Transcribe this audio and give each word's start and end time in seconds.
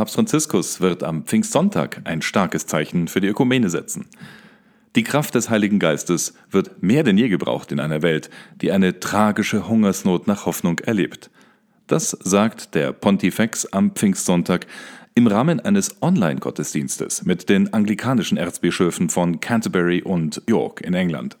Papst 0.00 0.14
Franziskus 0.14 0.80
wird 0.80 1.02
am 1.02 1.24
Pfingstsonntag 1.24 2.00
ein 2.04 2.22
starkes 2.22 2.64
Zeichen 2.64 3.06
für 3.06 3.20
die 3.20 3.28
Ökumene 3.28 3.68
setzen. 3.68 4.06
Die 4.96 5.02
Kraft 5.02 5.34
des 5.34 5.50
Heiligen 5.50 5.78
Geistes 5.78 6.32
wird 6.50 6.82
mehr 6.82 7.02
denn 7.02 7.18
je 7.18 7.28
gebraucht 7.28 7.70
in 7.70 7.80
einer 7.80 8.00
Welt, 8.00 8.30
die 8.62 8.72
eine 8.72 8.98
tragische 8.98 9.68
Hungersnot 9.68 10.26
nach 10.26 10.46
Hoffnung 10.46 10.78
erlebt. 10.78 11.28
Das 11.86 12.16
sagt 12.18 12.74
der 12.74 12.94
Pontifex 12.94 13.66
am 13.66 13.90
Pfingstsonntag 13.90 14.66
im 15.14 15.26
Rahmen 15.26 15.60
eines 15.60 16.00
Online-Gottesdienstes 16.00 17.26
mit 17.26 17.50
den 17.50 17.74
anglikanischen 17.74 18.38
Erzbischöfen 18.38 19.10
von 19.10 19.40
Canterbury 19.40 20.00
und 20.00 20.40
York 20.48 20.80
in 20.80 20.94
England. 20.94 21.36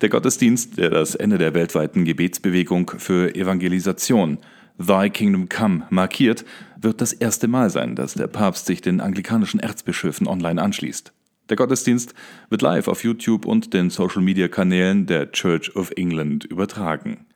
Der 0.00 0.08
Gottesdienst, 0.08 0.76
der 0.76 0.90
das 0.90 1.14
Ende 1.14 1.38
der 1.38 1.54
weltweiten 1.54 2.04
Gebetsbewegung 2.04 2.90
für 2.98 3.32
Evangelisation 3.32 4.38
Thy 4.80 5.10
Kingdom 5.10 5.50
Come 5.50 5.82
markiert, 5.90 6.46
wird 6.80 7.02
das 7.02 7.12
erste 7.12 7.48
Mal 7.48 7.68
sein, 7.68 7.96
dass 7.96 8.14
der 8.14 8.28
Papst 8.28 8.64
sich 8.64 8.80
den 8.80 9.02
anglikanischen 9.02 9.60
Erzbischöfen 9.60 10.26
online 10.26 10.62
anschließt. 10.62 11.12
Der 11.50 11.56
Gottesdienst 11.58 12.14
wird 12.48 12.62
live 12.62 12.88
auf 12.88 13.04
YouTube 13.04 13.44
und 13.44 13.74
den 13.74 13.90
Social-Media-Kanälen 13.90 15.04
der 15.04 15.32
Church 15.32 15.76
of 15.76 15.90
England 15.96 16.44
übertragen. 16.44 17.26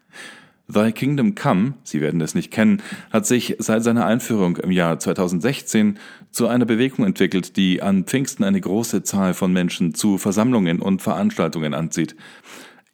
Thy 0.73 0.93
Kingdom 0.93 1.35
Come, 1.35 1.75
Sie 1.83 2.01
werden 2.01 2.23
es 2.23 2.35
nicht 2.35 2.51
kennen, 2.51 2.81
hat 3.13 3.27
sich 3.27 3.57
seit 3.59 3.83
seiner 3.83 4.07
Einführung 4.07 4.57
im 4.57 4.71
Jahr 4.71 4.99
2016 4.99 5.99
zu 6.31 6.49
einer 6.49 6.65
Bewegung 6.65 7.05
entwickelt, 7.05 7.59
die 7.59 7.83
an 7.83 8.05
Pfingsten 8.05 8.45
eine 8.45 8.63
große 8.63 9.03
Zahl 9.03 9.35
von 9.35 9.53
Menschen 9.53 9.93
zu 9.93 10.17
Versammlungen 10.17 10.81
und 10.81 11.03
Veranstaltungen 11.03 11.75
anzieht. 11.75 12.17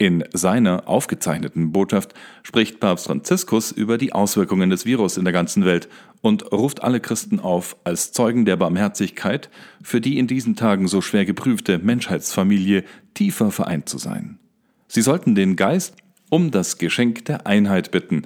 In 0.01 0.23
seiner 0.33 0.87
aufgezeichneten 0.87 1.71
Botschaft 1.71 2.15
spricht 2.41 2.79
Papst 2.79 3.05
Franziskus 3.05 3.71
über 3.71 3.99
die 3.99 4.13
Auswirkungen 4.13 4.71
des 4.71 4.83
Virus 4.83 5.15
in 5.15 5.25
der 5.25 5.31
ganzen 5.31 5.63
Welt 5.63 5.89
und 6.21 6.51
ruft 6.51 6.81
alle 6.81 6.99
Christen 6.99 7.39
auf, 7.39 7.77
als 7.83 8.11
Zeugen 8.11 8.43
der 8.45 8.55
Barmherzigkeit 8.55 9.51
für 9.83 10.01
die 10.01 10.17
in 10.17 10.25
diesen 10.25 10.55
Tagen 10.55 10.87
so 10.87 11.01
schwer 11.01 11.23
geprüfte 11.25 11.77
Menschheitsfamilie 11.77 12.83
tiefer 13.13 13.51
vereint 13.51 13.89
zu 13.89 13.99
sein. 13.99 14.39
Sie 14.87 15.03
sollten 15.03 15.35
den 15.35 15.55
Geist 15.55 15.93
um 16.31 16.49
das 16.49 16.79
Geschenk 16.79 17.25
der 17.25 17.45
Einheit 17.45 17.91
bitten, 17.91 18.23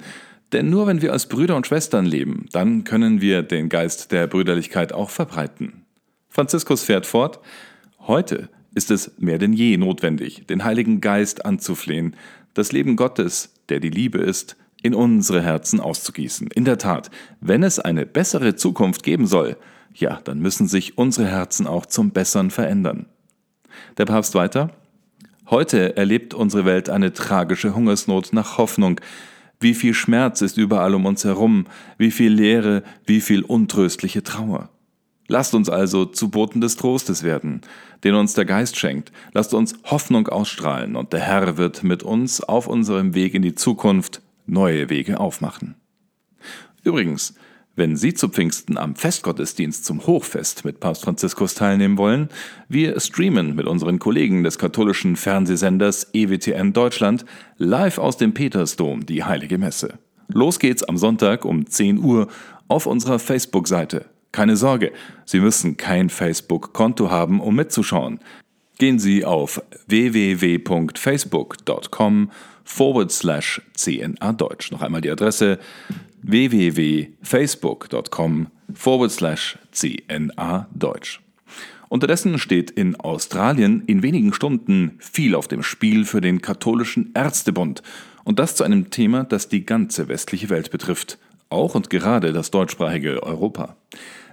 denn 0.52 0.70
nur 0.70 0.86
wenn 0.86 1.02
wir 1.02 1.12
als 1.12 1.28
Brüder 1.28 1.56
und 1.56 1.66
Schwestern 1.66 2.06
leben, 2.06 2.46
dann 2.52 2.84
können 2.84 3.20
wir 3.20 3.42
den 3.42 3.68
Geist 3.68 4.12
der 4.12 4.26
Brüderlichkeit 4.28 4.94
auch 4.94 5.10
verbreiten. 5.10 5.84
Franziskus 6.30 6.84
fährt 6.84 7.04
fort, 7.04 7.38
heute 7.98 8.48
ist 8.76 8.90
es 8.90 9.12
mehr 9.18 9.38
denn 9.38 9.52
je 9.52 9.76
notwendig, 9.76 10.46
den 10.46 10.62
Heiligen 10.62 11.00
Geist 11.00 11.44
anzuflehen, 11.44 12.14
das 12.54 12.70
Leben 12.70 12.94
Gottes, 12.94 13.54
der 13.68 13.80
die 13.80 13.90
Liebe 13.90 14.18
ist, 14.18 14.56
in 14.82 14.94
unsere 14.94 15.42
Herzen 15.42 15.80
auszugießen. 15.80 16.48
In 16.54 16.64
der 16.64 16.78
Tat, 16.78 17.10
wenn 17.40 17.62
es 17.62 17.80
eine 17.80 18.06
bessere 18.06 18.54
Zukunft 18.54 19.02
geben 19.02 19.26
soll, 19.26 19.56
ja, 19.92 20.20
dann 20.22 20.38
müssen 20.38 20.68
sich 20.68 20.96
unsere 20.98 21.26
Herzen 21.26 21.66
auch 21.66 21.86
zum 21.86 22.10
Bessern 22.10 22.50
verändern. 22.50 23.06
Der 23.98 24.04
Papst 24.04 24.34
weiter, 24.34 24.70
Heute 25.48 25.96
erlebt 25.96 26.34
unsere 26.34 26.64
Welt 26.64 26.90
eine 26.90 27.12
tragische 27.12 27.72
Hungersnot 27.72 28.32
nach 28.32 28.58
Hoffnung. 28.58 29.00
Wie 29.60 29.74
viel 29.74 29.94
Schmerz 29.94 30.42
ist 30.42 30.58
überall 30.58 30.92
um 30.92 31.06
uns 31.06 31.24
herum, 31.24 31.66
wie 31.98 32.10
viel 32.10 32.32
Leere, 32.32 32.82
wie 33.06 33.20
viel 33.20 33.42
untröstliche 33.42 34.24
Trauer. 34.24 34.70
Lasst 35.28 35.54
uns 35.54 35.68
also 35.68 36.04
zu 36.04 36.30
Boten 36.30 36.60
des 36.60 36.76
Trostes 36.76 37.22
werden, 37.22 37.60
den 38.04 38.14
uns 38.14 38.34
der 38.34 38.44
Geist 38.44 38.76
schenkt. 38.76 39.12
Lasst 39.32 39.54
uns 39.54 39.74
Hoffnung 39.84 40.28
ausstrahlen 40.28 40.96
und 40.96 41.12
der 41.12 41.20
Herr 41.20 41.56
wird 41.56 41.82
mit 41.82 42.02
uns 42.02 42.40
auf 42.40 42.66
unserem 42.66 43.14
Weg 43.14 43.34
in 43.34 43.42
die 43.42 43.54
Zukunft 43.54 44.22
neue 44.46 44.88
Wege 44.88 45.18
aufmachen. 45.18 45.74
Übrigens, 46.84 47.34
wenn 47.74 47.96
Sie 47.96 48.14
zu 48.14 48.28
Pfingsten 48.28 48.78
am 48.78 48.96
Festgottesdienst 48.96 49.84
zum 49.84 50.06
Hochfest 50.06 50.64
mit 50.64 50.80
Papst 50.80 51.04
Franziskus 51.04 51.54
teilnehmen 51.54 51.98
wollen, 51.98 52.30
wir 52.68 52.98
streamen 53.00 53.54
mit 53.54 53.66
unseren 53.66 53.98
Kollegen 53.98 54.44
des 54.44 54.58
katholischen 54.58 55.16
Fernsehsenders 55.16 56.08
EWTN 56.14 56.72
Deutschland 56.72 57.26
live 57.58 57.98
aus 57.98 58.16
dem 58.16 58.32
Petersdom 58.32 59.04
die 59.04 59.24
Heilige 59.24 59.58
Messe. 59.58 59.98
Los 60.28 60.58
geht's 60.58 60.84
am 60.84 60.96
Sonntag 60.96 61.44
um 61.44 61.66
10 61.66 61.98
Uhr 61.98 62.28
auf 62.68 62.86
unserer 62.86 63.18
Facebook-Seite 63.18 64.06
keine 64.36 64.56
Sorge, 64.58 64.92
Sie 65.24 65.40
müssen 65.40 65.78
kein 65.78 66.10
Facebook-Konto 66.10 67.10
haben, 67.10 67.40
um 67.40 67.56
mitzuschauen. 67.56 68.20
Gehen 68.78 68.98
Sie 68.98 69.24
auf 69.24 69.62
www.facebook.com 69.86 72.30
forward 72.62 73.10
slash 73.10 73.62
CNA 73.74 74.34
Deutsch. 74.34 74.70
Noch 74.70 74.82
einmal 74.82 75.00
die 75.00 75.10
Adresse 75.10 75.58
www.facebook.com 76.20 78.48
forward 78.74 79.10
slash 79.10 79.58
CNA 79.72 80.68
Deutsch. 80.74 81.22
Unterdessen 81.88 82.38
steht 82.38 82.70
in 82.70 82.94
Australien 82.96 83.84
in 83.86 84.02
wenigen 84.02 84.34
Stunden 84.34 84.98
viel 84.98 85.34
auf 85.34 85.48
dem 85.48 85.62
Spiel 85.62 86.04
für 86.04 86.20
den 86.20 86.42
katholischen 86.42 87.12
Ärztebund 87.14 87.82
und 88.24 88.38
das 88.38 88.54
zu 88.54 88.64
einem 88.64 88.90
Thema, 88.90 89.24
das 89.24 89.48
die 89.48 89.64
ganze 89.64 90.08
westliche 90.08 90.50
Welt 90.50 90.70
betrifft, 90.70 91.16
auch 91.48 91.74
und 91.74 91.90
gerade 91.90 92.32
das 92.32 92.50
deutschsprachige 92.50 93.22
Europa. 93.22 93.76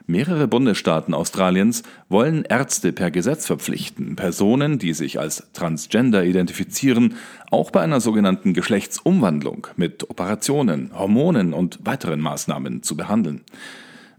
Mehrere 0.05 0.49
Bundesstaaten 0.49 1.13
Australiens 1.13 1.81
wollen 2.09 2.43
Ärzte 2.43 2.91
per 2.91 3.09
Gesetz 3.09 3.45
verpflichten, 3.47 4.17
Personen, 4.17 4.77
die 4.77 4.93
sich 4.93 5.17
als 5.17 5.47
Transgender 5.53 6.25
identifizieren, 6.25 7.15
auch 7.51 7.71
bei 7.71 7.79
einer 7.79 8.01
sogenannten 8.01 8.53
Geschlechtsumwandlung 8.53 9.67
mit 9.77 10.09
Operationen, 10.09 10.91
Hormonen 10.93 11.53
und 11.53 11.79
weiteren 11.85 12.19
Maßnahmen 12.19 12.83
zu 12.83 12.97
behandeln. 12.97 13.41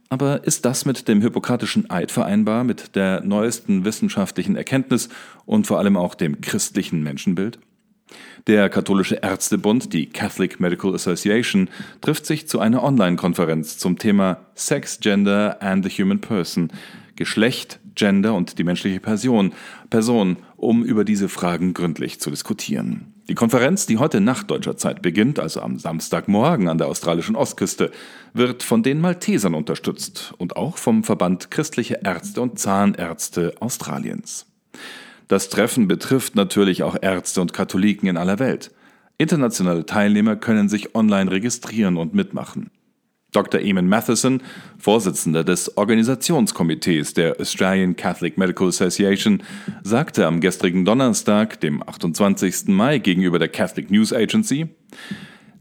Aber 0.08 0.44
ist 0.44 0.64
das 0.64 0.86
mit 0.86 1.06
dem 1.06 1.20
Hippokratischen 1.20 1.90
Eid 1.90 2.10
vereinbar, 2.10 2.64
mit 2.64 2.96
der 2.96 3.20
neuesten 3.22 3.84
wissenschaftlichen 3.84 4.56
Erkenntnis 4.56 5.10
und 5.44 5.66
vor 5.66 5.78
allem 5.78 5.98
auch 5.98 6.14
dem 6.14 6.40
christlichen 6.40 7.02
Menschenbild? 7.02 7.58
Der 8.46 8.68
katholische 8.68 9.16
Ärztebund, 9.16 9.92
die 9.92 10.10
Catholic 10.10 10.60
Medical 10.60 10.94
Association, 10.94 11.70
trifft 12.00 12.26
sich 12.26 12.46
zu 12.46 12.60
einer 12.60 12.82
Online-Konferenz 12.82 13.78
zum 13.78 13.98
Thema 13.98 14.38
Sex, 14.54 15.00
Gender 15.00 15.62
and 15.62 15.84
the 15.84 15.90
Human 16.02 16.20
Person, 16.20 16.70
Geschlecht, 17.16 17.80
Gender 17.94 18.34
und 18.34 18.58
die 18.58 18.64
menschliche 18.64 19.00
Person, 19.00 19.52
Person, 19.88 20.36
um 20.56 20.84
über 20.84 21.04
diese 21.04 21.28
Fragen 21.28 21.74
gründlich 21.74 22.20
zu 22.20 22.30
diskutieren. 22.30 23.14
Die 23.28 23.34
Konferenz, 23.34 23.86
die 23.86 23.96
heute 23.96 24.20
Nacht 24.20 24.50
deutscher 24.50 24.76
Zeit 24.76 25.00
beginnt, 25.00 25.38
also 25.38 25.62
am 25.62 25.78
Samstagmorgen 25.78 26.68
an 26.68 26.76
der 26.76 26.88
australischen 26.88 27.36
Ostküste, 27.36 27.90
wird 28.34 28.62
von 28.62 28.82
den 28.82 29.00
Maltesern 29.00 29.54
unterstützt 29.54 30.34
und 30.36 30.56
auch 30.56 30.76
vom 30.76 31.04
Verband 31.04 31.50
Christliche 31.50 32.00
Ärzte 32.04 32.42
und 32.42 32.58
Zahnärzte 32.58 33.54
Australiens. 33.60 34.46
Das 35.34 35.48
Treffen 35.48 35.88
betrifft 35.88 36.36
natürlich 36.36 36.84
auch 36.84 36.94
Ärzte 37.02 37.40
und 37.40 37.52
Katholiken 37.52 38.08
in 38.08 38.16
aller 38.16 38.38
Welt. 38.38 38.70
Internationale 39.18 39.84
Teilnehmer 39.84 40.36
können 40.36 40.68
sich 40.68 40.94
online 40.94 41.28
registrieren 41.28 41.96
und 41.96 42.14
mitmachen. 42.14 42.70
Dr. 43.32 43.60
Eamon 43.60 43.88
Matheson, 43.88 44.42
Vorsitzender 44.78 45.42
des 45.42 45.76
Organisationskomitees 45.76 47.14
der 47.14 47.40
Australian 47.40 47.96
Catholic 47.96 48.38
Medical 48.38 48.68
Association, 48.68 49.42
sagte 49.82 50.24
am 50.28 50.40
gestrigen 50.40 50.84
Donnerstag, 50.84 51.60
dem 51.60 51.82
28. 51.82 52.68
Mai, 52.68 52.98
gegenüber 52.98 53.40
der 53.40 53.48
Catholic 53.48 53.90
News 53.90 54.12
Agency, 54.12 54.68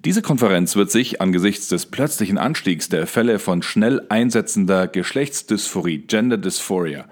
diese 0.06 0.22
Konferenz 0.22 0.76
wird 0.76 0.92
sich 0.92 1.20
angesichts 1.20 1.70
des 1.70 1.88
plötzlichen 1.88 2.38
Anstiegs 2.38 2.90
der 2.90 3.08
Fälle 3.08 3.40
von 3.40 3.64
schnell 3.64 4.06
einsetzender 4.10 4.86
Geschlechtsdysphorie, 4.86 6.00
Gender 6.06 6.38
Dysphoria, 6.38 7.06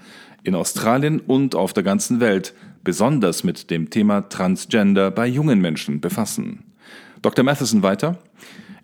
in 0.43 0.55
Australien 0.55 1.19
und 1.19 1.55
auf 1.55 1.73
der 1.73 1.83
ganzen 1.83 2.19
Welt 2.19 2.53
besonders 2.83 3.43
mit 3.43 3.69
dem 3.69 3.89
Thema 3.89 4.21
Transgender 4.29 5.11
bei 5.11 5.27
jungen 5.27 5.61
Menschen 5.61 6.01
befassen. 6.01 6.63
Dr. 7.21 7.45
Matheson 7.45 7.83
weiter. 7.83 8.17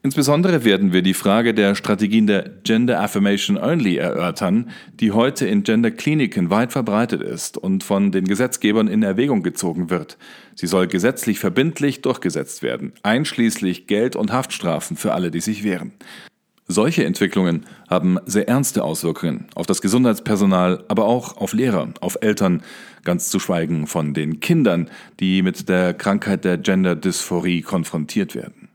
Insbesondere 0.03 0.63
werden 0.63 0.93
wir 0.93 1.01
die 1.01 1.15
Frage 1.15 1.53
der 1.55 1.73
Strategien 1.73 2.27
der 2.27 2.49
Gender 2.63 3.01
Affirmation 3.01 3.57
Only 3.57 3.97
erörtern, 3.97 4.69
die 4.99 5.11
heute 5.11 5.47
in 5.47 5.63
Gender-Kliniken 5.63 6.49
weit 6.51 6.71
verbreitet 6.71 7.21
ist 7.21 7.57
und 7.57 7.83
von 7.83 8.11
den 8.11 8.25
Gesetzgebern 8.25 8.87
in 8.87 9.01
Erwägung 9.01 9.41
gezogen 9.41 9.89
wird. 9.89 10.17
Sie 10.55 10.67
soll 10.67 10.87
gesetzlich 10.87 11.39
verbindlich 11.39 12.03
durchgesetzt 12.03 12.61
werden, 12.61 12.93
einschließlich 13.01 13.87
Geld- 13.87 14.15
und 14.15 14.31
Haftstrafen 14.31 14.97
für 14.97 15.13
alle, 15.13 15.31
die 15.31 15.41
sich 15.41 15.63
wehren. 15.63 15.93
Solche 16.69 17.05
Entwicklungen 17.05 17.65
haben 17.89 18.19
sehr 18.25 18.49
ernste 18.49 18.83
Auswirkungen 18.83 19.47
auf 19.55 19.65
das 19.65 19.81
Gesundheitspersonal, 19.81 20.83
aber 20.89 21.05
auch 21.05 21.37
auf 21.37 21.53
Lehrer, 21.53 21.87
auf 22.01 22.17
Eltern, 22.19 22.61
ganz 23.05 23.29
zu 23.29 23.39
schweigen 23.39 23.87
von 23.87 24.13
den 24.13 24.41
Kindern, 24.41 24.89
die 25.21 25.43
mit 25.43 25.69
der 25.69 25.93
Krankheit 25.93 26.43
der 26.43 26.57
Gender 26.57 26.97
Dysphorie 26.97 27.61
konfrontiert 27.61 28.35
werden. 28.35 28.67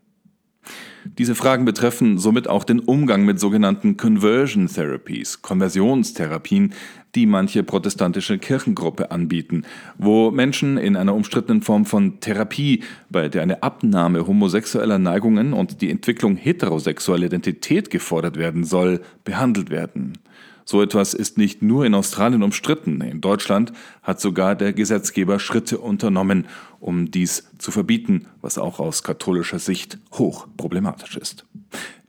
Diese 1.05 1.35
Fragen 1.35 1.67
betreffen 1.67 2.17
somit 2.17 2.49
auch 2.49 2.65
den 2.65 2.81
Umgang 2.81 3.27
mit 3.27 3.39
sogenannten 3.39 3.99
Conversion 3.99 4.69
Therapies, 4.69 5.43
Konversionstherapien, 5.43 6.73
die 7.15 7.27
manche 7.27 7.63
protestantische 7.63 8.39
Kirchengruppe 8.39 9.11
anbieten, 9.11 9.65
wo 9.99 10.31
Menschen 10.31 10.79
in 10.79 10.97
einer 10.97 11.15
umstrittenen 11.15 11.63
Form 11.63 11.85
von 11.85 12.21
Therapie, 12.21 12.83
bei 13.11 13.29
der 13.29 13.43
eine 13.43 13.63
Abnahme 13.63 14.27
homosexueller 14.27 14.99
Neigungen 14.99 15.53
und 15.53 15.83
die 15.83 15.91
Entwicklung 15.91 16.37
heterosexueller 16.37 17.27
Identität 17.27 17.91
gefordert 17.91 18.37
werden 18.37 18.65
soll, 18.65 19.01
behandelt 19.25 19.71
werden. 19.71 20.19
So 20.65 20.81
etwas 20.81 21.13
ist 21.13 21.39
nicht 21.39 21.61
nur 21.61 21.85
in 21.85 21.95
Australien 21.95 22.43
umstritten, 22.43 23.01
in 23.01 23.21
Deutschland 23.21 23.73
hat 24.03 24.21
sogar 24.21 24.55
der 24.55 24.73
Gesetzgeber 24.73 25.39
Schritte 25.39 25.79
unternommen, 25.79 26.47
um 26.79 27.11
dies 27.11 27.51
zu 27.59 27.71
verbieten, 27.71 28.27
was 28.41 28.59
auch 28.59 28.79
aus 28.79 29.03
katholischer 29.03 29.59
Sicht 29.59 29.99
hoch 30.13 30.47
problematisch 30.57 31.17
ist. 31.17 31.45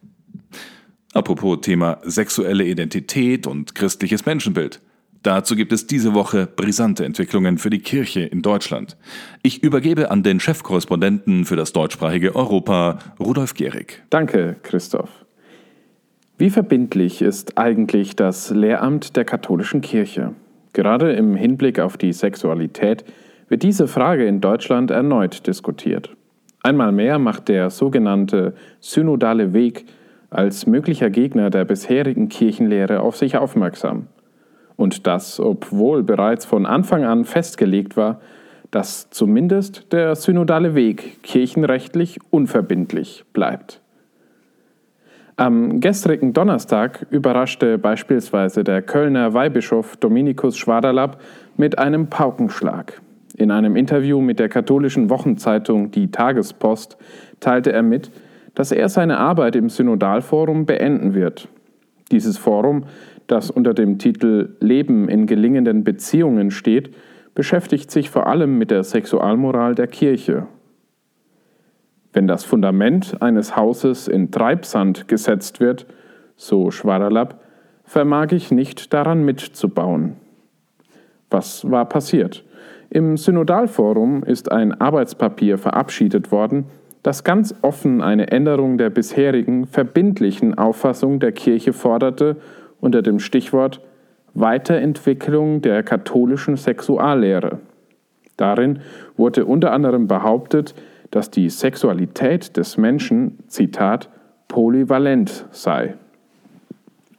Apropos 1.13 1.61
Thema 1.61 1.99
sexuelle 2.03 2.65
Identität 2.65 3.45
und 3.45 3.75
christliches 3.75 4.25
Menschenbild. 4.25 4.81
Dazu 5.23 5.55
gibt 5.55 5.71
es 5.71 5.87
diese 5.87 6.13
Woche 6.13 6.47
brisante 6.53 7.05
Entwicklungen 7.05 7.57
für 7.57 7.69
die 7.69 7.79
Kirche 7.79 8.21
in 8.21 8.41
Deutschland. 8.41 8.97
Ich 9.41 9.63
übergebe 9.63 10.11
an 10.11 10.21
den 10.21 10.41
Chefkorrespondenten 10.41 11.45
für 11.45 11.55
das 11.55 11.71
deutschsprachige 11.71 12.35
Europa, 12.35 12.99
Rudolf 13.21 13.53
Gehrig. 13.53 14.03
Danke, 14.09 14.57
Christoph. 14.63 15.09
Wie 16.37 16.49
verbindlich 16.49 17.21
ist 17.21 17.57
eigentlich 17.57 18.17
das 18.17 18.49
Lehramt 18.49 19.15
der 19.15 19.23
katholischen 19.23 19.79
Kirche? 19.79 20.33
Gerade 20.73 21.13
im 21.13 21.35
Hinblick 21.35 21.79
auf 21.79 21.95
die 21.95 22.11
Sexualität 22.11 23.05
wird 23.47 23.63
diese 23.63 23.87
Frage 23.87 24.25
in 24.25 24.41
Deutschland 24.41 24.91
erneut 24.91 25.47
diskutiert. 25.47 26.17
Einmal 26.63 26.91
mehr 26.91 27.17
macht 27.17 27.47
der 27.47 27.69
sogenannte 27.69 28.55
synodale 28.81 29.53
Weg 29.53 29.85
als 30.29 30.65
möglicher 30.65 31.09
Gegner 31.09 31.49
der 31.49 31.63
bisherigen 31.63 32.27
Kirchenlehre 32.27 32.99
auf 32.99 33.15
sich 33.15 33.37
aufmerksam. 33.37 34.07
Und 34.75 35.07
das, 35.07 35.39
obwohl 35.39 36.03
bereits 36.03 36.45
von 36.45 36.65
Anfang 36.65 37.03
an 37.03 37.25
festgelegt 37.25 37.95
war, 37.95 38.19
dass 38.71 39.09
zumindest 39.11 39.93
der 39.93 40.15
synodale 40.15 40.73
Weg 40.73 41.21
kirchenrechtlich 41.21 42.19
unverbindlich 42.31 43.23
bleibt. 43.31 43.81
Am 45.35 45.79
gestrigen 45.79 46.33
Donnerstag 46.33 47.07
überraschte 47.09 47.77
beispielsweise 47.77 48.63
der 48.63 48.81
Kölner 48.81 49.33
Weihbischof 49.33 49.97
Dominikus 49.97 50.57
Schwaderlapp 50.57 51.21
mit 51.57 51.79
einem 51.79 52.07
Paukenschlag. 52.07 53.01
In 53.35 53.49
einem 53.49 53.75
Interview 53.75 54.21
mit 54.21 54.37
der 54.39 54.49
katholischen 54.49 55.09
Wochenzeitung 55.09 55.89
Die 55.89 56.11
Tagespost 56.11 56.97
teilte 57.39 57.71
er 57.71 57.81
mit, 57.81 58.11
dass 58.53 58.71
er 58.71 58.89
seine 58.89 59.17
Arbeit 59.17 59.55
im 59.55 59.69
Synodalforum 59.69 60.67
beenden 60.67 61.15
wird. 61.15 61.47
Dieses 62.11 62.37
Forum 62.37 62.83
das 63.27 63.49
unter 63.51 63.73
dem 63.73 63.97
Titel 63.97 64.55
Leben 64.59 65.09
in 65.09 65.27
gelingenden 65.27 65.83
Beziehungen 65.83 66.51
steht, 66.51 66.93
beschäftigt 67.35 67.91
sich 67.91 68.09
vor 68.09 68.27
allem 68.27 68.57
mit 68.57 68.71
der 68.71 68.83
Sexualmoral 68.83 69.75
der 69.75 69.87
Kirche. 69.87 70.47
Wenn 72.11 72.27
das 72.27 72.43
Fundament 72.43 73.21
eines 73.21 73.55
Hauses 73.55 74.07
in 74.07 74.29
Treibsand 74.29 75.07
gesetzt 75.07 75.59
wird, 75.59 75.87
so 76.35 76.69
Schwaderlapp, 76.69 77.41
vermag 77.83 78.31
ich 78.31 78.51
nicht 78.51 78.93
daran 78.93 79.23
mitzubauen. 79.23 80.15
Was 81.29 81.69
war 81.69 81.89
passiert? 81.89 82.45
Im 82.89 83.17
Synodalforum 83.17 84.23
ist 84.23 84.51
ein 84.51 84.79
Arbeitspapier 84.79 85.57
verabschiedet 85.57 86.31
worden, 86.31 86.65
das 87.01 87.23
ganz 87.23 87.53
offen 87.61 88.01
eine 88.01 88.31
Änderung 88.31 88.77
der 88.77 88.89
bisherigen 88.89 89.65
verbindlichen 89.65 90.57
Auffassung 90.57 91.19
der 91.19 91.33
Kirche 91.33 91.73
forderte 91.73 92.37
unter 92.83 93.01
dem 93.01 93.19
Stichwort 93.19 93.79
Weiterentwicklung 94.33 95.61
der 95.61 95.83
katholischen 95.83 96.57
Sexuallehre. 96.57 97.59
Darin 98.35 98.79
wurde 99.15 99.45
unter 99.45 99.71
anderem 99.71 100.07
behauptet, 100.07 100.75
dass 101.09 101.31
die 101.31 101.49
Sexualität 101.49 102.57
des 102.57 102.77
Menschen, 102.77 103.37
Zitat, 103.47 104.09
polyvalent 104.49 105.45
sei. 105.51 105.95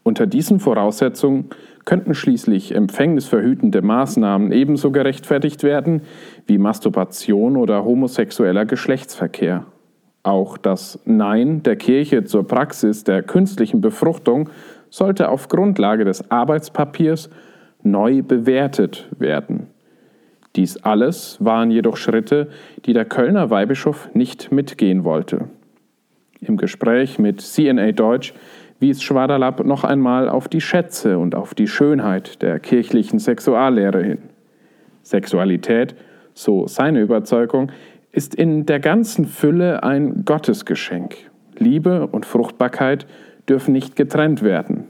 Unter 0.02 0.26
diesen 0.26 0.60
Voraussetzungen 0.60 1.46
könnten 1.86 2.14
schließlich 2.14 2.74
empfängnisverhütende 2.74 3.80
Maßnahmen 3.80 4.52
ebenso 4.52 4.90
gerechtfertigt 4.90 5.62
werden 5.62 6.02
wie 6.46 6.58
Masturbation 6.58 7.56
oder 7.56 7.86
homosexueller 7.86 8.66
Geschlechtsverkehr. 8.66 9.64
Auch 10.24 10.56
das 10.56 10.98
Nein 11.04 11.62
der 11.62 11.76
Kirche 11.76 12.24
zur 12.24 12.46
Praxis 12.46 13.04
der 13.04 13.22
künstlichen 13.22 13.82
Befruchtung 13.82 14.48
sollte 14.94 15.28
auf 15.28 15.48
Grundlage 15.48 16.04
des 16.04 16.30
Arbeitspapiers 16.30 17.28
neu 17.82 18.22
bewertet 18.22 19.08
werden. 19.18 19.66
Dies 20.54 20.76
alles 20.84 21.36
waren 21.44 21.72
jedoch 21.72 21.96
Schritte, 21.96 22.48
die 22.84 22.92
der 22.92 23.04
Kölner 23.04 23.50
Weihbischof 23.50 24.14
nicht 24.14 24.52
mitgehen 24.52 25.02
wollte. 25.02 25.48
Im 26.38 26.56
Gespräch 26.56 27.18
mit 27.18 27.40
CNA 27.40 27.90
Deutsch 27.90 28.34
wies 28.78 29.02
Schwaderlapp 29.02 29.64
noch 29.64 29.82
einmal 29.82 30.28
auf 30.28 30.46
die 30.46 30.60
Schätze 30.60 31.18
und 31.18 31.34
auf 31.34 31.54
die 31.54 31.66
Schönheit 31.66 32.40
der 32.40 32.60
kirchlichen 32.60 33.18
Sexuallehre 33.18 34.00
hin. 34.00 34.18
Sexualität, 35.02 35.96
so 36.34 36.68
seine 36.68 37.00
Überzeugung, 37.00 37.72
ist 38.12 38.36
in 38.36 38.64
der 38.64 38.78
ganzen 38.78 39.24
Fülle 39.24 39.82
ein 39.82 40.24
Gottesgeschenk. 40.24 41.16
Liebe 41.58 42.06
und 42.06 42.26
Fruchtbarkeit 42.26 43.06
dürfen 43.48 43.72
nicht 43.72 43.96
getrennt 43.96 44.42
werden. 44.42 44.84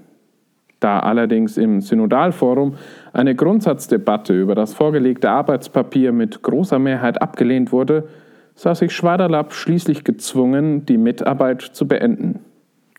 Da 0.81 1.01
allerdings 1.01 1.57
im 1.57 1.81
Synodalforum 1.81 2.75
eine 3.13 3.35
Grundsatzdebatte 3.35 4.39
über 4.39 4.55
das 4.55 4.75
vorgelegte 4.75 5.31
Arbeitspapier 5.31 6.13
mit 6.13 6.43
großer 6.43 6.79
Mehrheit 6.79 7.23
abgelehnt 7.23 7.73
wurde, 7.73 8.09
sah 8.55 8.75
sich 8.75 8.93
Schwaderlapp 8.93 9.53
schließlich 9.53 10.05
gezwungen, 10.05 10.85
die 10.87 10.99
Mitarbeit 10.99 11.63
zu 11.63 11.89
beenden. 11.89 12.41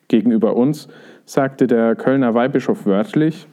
Gegenüber 0.07 0.55
uns 0.55 0.87
sagte 1.25 1.67
der 1.67 1.95
Kölner 1.95 2.33
Weihbischof 2.33 2.85
wörtlich, 2.85 3.47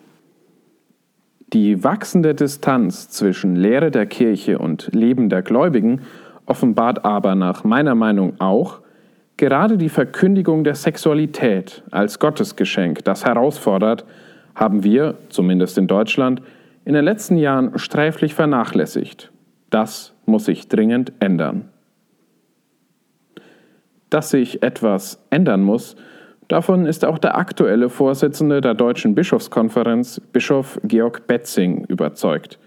die 1.53 1.85
wachsende 1.85 2.35
Distanz 2.35 3.11
zwischen 3.11 3.57
Lehre 3.57 3.91
der 3.91 4.07
Kirche 4.07 4.59
und 4.59 4.95
Leben 4.95 5.29
der 5.29 5.43
Gläubigen 5.43 6.01
offenbart 6.47 7.05
aber 7.05 7.35
nach 7.35 7.65
meiner 7.65 7.95
Meinung 7.95 8.41
auch, 8.41 8.81
Gerade 9.37 9.77
die 9.77 9.89
Verkündigung 9.89 10.65
der 10.65 10.75
Sexualität 10.75 11.83
als 11.91 12.19
Gottesgeschenk, 12.19 13.05
das 13.05 13.25
herausfordert, 13.25 14.05
haben 14.55 14.85
wir, 14.85 15.17
zumindest 15.31 15.79
in 15.79 15.87
Deutschland, 15.87 16.43
in 16.85 16.95
den 16.95 17.05
letzten 17.05 17.37
Jahren 17.37 17.79
sträflich 17.79 18.35
vernachlässigt. 18.35 19.33
Das 19.71 20.15
muss 20.27 20.45
sich 20.45 20.69
dringend 20.69 21.13
ändern. 21.21 21.69
Dass 24.11 24.31
sich 24.31 24.63
etwas 24.63 25.25
ändern 25.31 25.63
muss, 25.63 25.97
davon 26.49 26.85
ist 26.85 27.05
auch 27.05 27.19
der 27.19 27.37
aktuelle 27.39 27.89
Vorsitzende 27.89 28.61
der 28.61 28.75
Deutschen 28.75 29.15
Bischofskonferenz, 29.15 30.21
Bischof 30.33 30.79
Georg 30.85 31.27
Betzing, 31.27 31.85
überzeugt. 31.87 32.59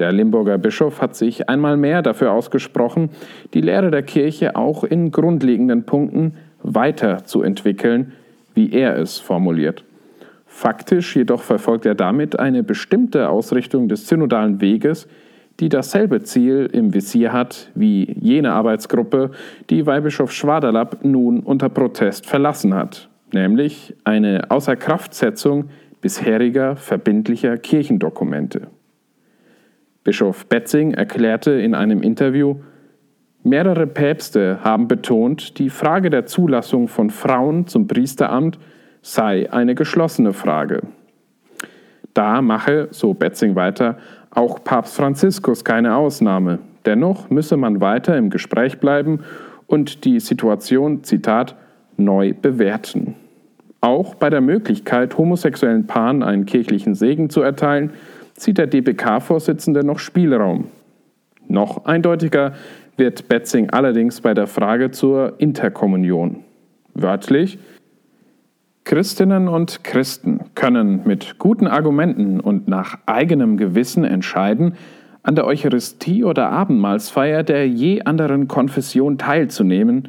Der 0.00 0.12
Limburger 0.12 0.56
Bischof 0.56 1.02
hat 1.02 1.14
sich 1.14 1.50
einmal 1.50 1.76
mehr 1.76 2.00
dafür 2.00 2.32
ausgesprochen, 2.32 3.10
die 3.52 3.60
Lehre 3.60 3.90
der 3.90 4.02
Kirche 4.02 4.56
auch 4.56 4.82
in 4.82 5.10
grundlegenden 5.10 5.84
Punkten 5.84 6.36
weiterzuentwickeln, 6.62 8.12
wie 8.54 8.72
er 8.72 8.96
es 8.96 9.18
formuliert. 9.18 9.84
Faktisch 10.46 11.14
jedoch 11.14 11.42
verfolgt 11.42 11.84
er 11.84 11.94
damit 11.94 12.38
eine 12.38 12.62
bestimmte 12.62 13.28
Ausrichtung 13.28 13.88
des 13.88 14.08
synodalen 14.08 14.62
Weges, 14.62 15.06
die 15.60 15.68
dasselbe 15.68 16.22
Ziel 16.22 16.70
im 16.72 16.94
Visier 16.94 17.34
hat 17.34 17.70
wie 17.74 18.10
jene 18.18 18.52
Arbeitsgruppe, 18.52 19.32
die 19.68 19.84
Weihbischof 19.84 20.32
Schwaderlapp 20.32 21.04
nun 21.04 21.40
unter 21.40 21.68
Protest 21.68 22.24
verlassen 22.24 22.74
hat, 22.74 23.10
nämlich 23.34 23.94
eine 24.04 24.50
Außerkraftsetzung 24.50 25.68
bisheriger 26.00 26.76
verbindlicher 26.76 27.58
Kirchendokumente. 27.58 28.68
Bischof 30.02 30.46
Betzing 30.46 30.94
erklärte 30.94 31.52
in 31.52 31.74
einem 31.74 32.02
Interview, 32.02 32.56
mehrere 33.42 33.86
Päpste 33.86 34.60
haben 34.64 34.88
betont, 34.88 35.58
die 35.58 35.68
Frage 35.68 36.08
der 36.08 36.26
Zulassung 36.26 36.88
von 36.88 37.10
Frauen 37.10 37.66
zum 37.66 37.86
Priesteramt 37.86 38.58
sei 39.02 39.52
eine 39.52 39.74
geschlossene 39.74 40.32
Frage. 40.32 40.82
Da 42.14 42.40
mache, 42.40 42.88
so 42.90 43.14
Betzing 43.14 43.54
weiter, 43.54 43.98
auch 44.30 44.64
Papst 44.64 44.96
Franziskus 44.96 45.64
keine 45.64 45.94
Ausnahme. 45.94 46.60
Dennoch 46.86 47.28
müsse 47.30 47.56
man 47.56 47.80
weiter 47.80 48.16
im 48.16 48.30
Gespräch 48.30 48.78
bleiben 48.78 49.20
und 49.66 50.04
die 50.04 50.18
Situation, 50.18 51.04
Zitat, 51.04 51.56
neu 51.96 52.32
bewerten. 52.32 53.16
Auch 53.82 54.14
bei 54.14 54.30
der 54.30 54.40
Möglichkeit, 54.40 55.16
homosexuellen 55.16 55.86
Paaren 55.86 56.22
einen 56.22 56.46
kirchlichen 56.46 56.94
Segen 56.94 57.30
zu 57.30 57.42
erteilen, 57.42 57.90
sieht 58.42 58.58
der 58.58 58.66
DBK-Vorsitzende 58.66 59.84
noch 59.84 59.98
Spielraum. 59.98 60.66
Noch 61.48 61.84
eindeutiger 61.84 62.54
wird 62.96 63.28
Betzing 63.28 63.70
allerdings 63.70 64.20
bei 64.20 64.34
der 64.34 64.46
Frage 64.46 64.90
zur 64.90 65.34
Interkommunion. 65.38 66.44
Wörtlich, 66.94 67.58
Christinnen 68.84 69.48
und 69.48 69.84
Christen 69.84 70.40
können 70.54 71.02
mit 71.04 71.38
guten 71.38 71.66
Argumenten 71.66 72.40
und 72.40 72.66
nach 72.66 72.98
eigenem 73.06 73.56
Gewissen 73.56 74.04
entscheiden, 74.04 74.74
an 75.22 75.34
der 75.34 75.46
Eucharistie 75.46 76.24
oder 76.24 76.50
Abendmahlsfeier 76.50 77.42
der 77.42 77.68
je 77.68 78.02
anderen 78.02 78.48
Konfession 78.48 79.18
teilzunehmen, 79.18 80.08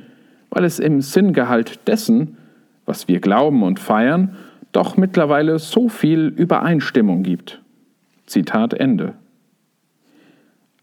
weil 0.50 0.64
es 0.64 0.80
im 0.80 1.02
Sinngehalt 1.02 1.88
dessen, 1.88 2.38
was 2.86 3.08
wir 3.08 3.20
glauben 3.20 3.64
und 3.64 3.80
feiern, 3.80 4.36
doch 4.72 4.96
mittlerweile 4.96 5.60
so 5.60 5.90
viel 5.90 6.28
Übereinstimmung 6.28 7.24
gibt. 7.24 7.62
Zitat 8.32 8.74
Ende. 8.74 9.14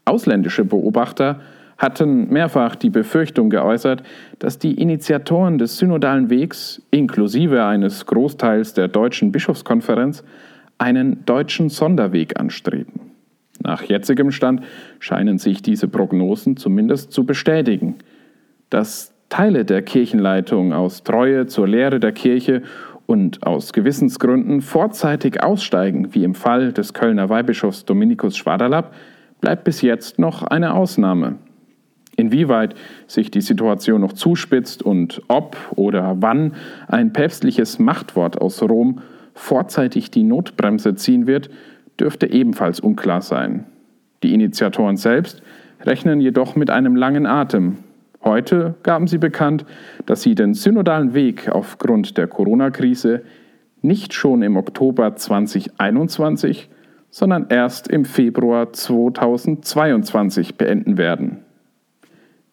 Ausländische 0.05 0.65
Beobachter 0.65 1.41
hatten 1.77 2.29
mehrfach 2.29 2.75
die 2.75 2.89
Befürchtung 2.89 3.49
geäußert, 3.49 4.03
dass 4.37 4.59
die 4.59 4.79
Initiatoren 4.79 5.57
des 5.57 5.77
synodalen 5.77 6.29
Wegs, 6.29 6.81
inklusive 6.91 7.63
eines 7.65 8.05
Großteils 8.05 8.73
der 8.73 8.87
deutschen 8.87 9.31
Bischofskonferenz, 9.31 10.23
einen 10.77 11.25
deutschen 11.25 11.69
Sonderweg 11.69 12.39
anstreben. 12.39 13.11
Nach 13.61 13.81
jetzigem 13.83 14.31
Stand 14.31 14.63
scheinen 14.99 15.37
sich 15.37 15.61
diese 15.61 15.87
Prognosen 15.87 16.57
zumindest 16.57 17.11
zu 17.11 17.25
bestätigen. 17.25 17.95
Dass 18.69 19.13
Teile 19.29 19.63
der 19.63 19.81
Kirchenleitung 19.81 20.73
aus 20.73 21.03
Treue 21.03 21.45
zur 21.45 21.67
Lehre 21.67 21.99
der 21.99 22.11
Kirche 22.11 22.63
und 23.09 23.41
aus 23.41 23.73
Gewissensgründen 23.73 24.61
vorzeitig 24.61 25.41
aussteigen, 25.41 26.13
wie 26.13 26.23
im 26.23 26.35
Fall 26.35 26.71
des 26.73 26.93
Kölner 26.93 27.27
Weihbischofs 27.27 27.83
Dominikus 27.83 28.37
Schwaderlapp, 28.37 28.93
bleibt 29.41 29.63
bis 29.63 29.81
jetzt 29.81 30.19
noch 30.19 30.43
eine 30.43 30.75
Ausnahme. 30.75 31.37
Inwieweit 32.17 32.75
sich 33.07 33.31
die 33.31 33.41
Situation 33.41 34.01
noch 34.01 34.13
zuspitzt 34.13 34.83
und 34.83 35.23
ob 35.27 35.57
oder 35.75 36.17
wann 36.19 36.53
ein 36.87 37.11
päpstliches 37.11 37.79
Machtwort 37.79 38.39
aus 38.39 38.61
Rom 38.61 39.01
vorzeitig 39.33 40.11
die 40.11 40.23
Notbremse 40.23 40.93
ziehen 40.93 41.25
wird, 41.25 41.49
dürfte 41.99 42.31
ebenfalls 42.31 42.79
unklar 42.79 43.23
sein. 43.23 43.65
Die 44.21 44.35
Initiatoren 44.35 44.97
selbst 44.97 45.41
rechnen 45.81 46.21
jedoch 46.21 46.55
mit 46.55 46.69
einem 46.69 46.95
langen 46.95 47.25
Atem. 47.25 47.77
Heute 48.23 48.75
gaben 48.83 49.07
sie 49.07 49.17
bekannt, 49.17 49.65
dass 50.05 50.21
sie 50.21 50.35
den 50.35 50.53
synodalen 50.53 51.13
Weg 51.13 51.49
aufgrund 51.49 52.17
der 52.17 52.27
Corona-Krise 52.27 53.21
nicht 53.81 54.13
schon 54.13 54.41
im 54.41 54.57
Oktober 54.57 55.15
2021, 55.15 56.69
sondern 57.09 57.47
erst 57.49 57.87
im 57.87 58.05
Februar 58.05 58.73
2022 58.73 60.55
beenden 60.55 60.97
werden. 60.97 61.39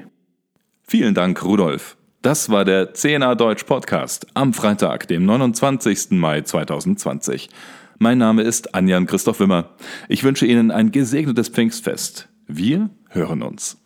Vielen 0.88 1.14
Dank, 1.14 1.44
Rudolf. 1.44 1.98
Das 2.22 2.50
war 2.50 2.66
der 2.66 2.94
CNA 2.94 3.36
Deutsch 3.36 3.66
Podcast 3.66 4.26
am 4.34 4.54
Freitag, 4.54 5.08
dem 5.08 5.26
29. 5.26 6.12
Mai 6.12 6.42
2020. 6.42 7.50
Mein 8.00 8.18
Name 8.18 8.42
ist 8.42 8.74
Anjan 8.74 9.06
Christoph 9.06 9.40
Wimmer. 9.40 9.70
Ich 10.10 10.24
wünsche 10.24 10.46
Ihnen 10.46 10.72
ein 10.72 10.92
gesegnetes 10.92 11.50
Pfingstfest. 11.50 12.30
Wir 12.48 12.90
hören 13.10 13.42
uns. 13.42 13.85